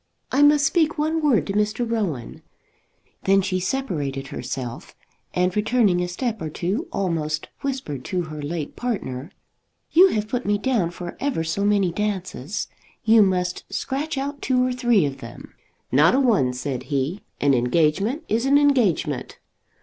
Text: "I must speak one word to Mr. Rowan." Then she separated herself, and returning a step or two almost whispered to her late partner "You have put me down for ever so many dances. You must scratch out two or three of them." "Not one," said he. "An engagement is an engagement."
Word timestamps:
"I 0.31 0.41
must 0.41 0.65
speak 0.65 0.97
one 0.97 1.21
word 1.21 1.45
to 1.45 1.53
Mr. 1.53 1.87
Rowan." 1.87 2.41
Then 3.25 3.43
she 3.43 3.59
separated 3.59 4.29
herself, 4.29 4.95
and 5.35 5.55
returning 5.55 6.01
a 6.01 6.07
step 6.07 6.41
or 6.41 6.49
two 6.49 6.87
almost 6.91 7.49
whispered 7.61 8.03
to 8.05 8.23
her 8.23 8.41
late 8.41 8.75
partner 8.75 9.29
"You 9.91 10.07
have 10.07 10.27
put 10.27 10.43
me 10.43 10.57
down 10.57 10.89
for 10.89 11.15
ever 11.19 11.43
so 11.43 11.63
many 11.63 11.91
dances. 11.91 12.67
You 13.03 13.21
must 13.21 13.71
scratch 13.71 14.17
out 14.17 14.41
two 14.41 14.65
or 14.65 14.73
three 14.73 15.05
of 15.05 15.19
them." 15.19 15.53
"Not 15.91 16.19
one," 16.23 16.53
said 16.53 16.81
he. 16.89 17.21
"An 17.39 17.53
engagement 17.53 18.23
is 18.27 18.47
an 18.47 18.57
engagement." 18.57 19.37